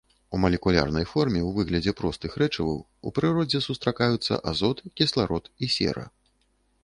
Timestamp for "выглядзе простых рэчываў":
1.57-2.79